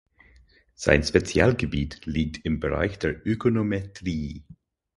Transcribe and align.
Sein 0.73 1.03
Spezialgebiet 1.03 2.07
liegt 2.07 2.43
im 2.43 2.59
Bereich 2.59 2.97
der 2.97 3.21
Ökonometrie. 3.23 4.43